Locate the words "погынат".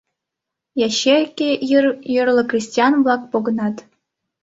3.31-3.75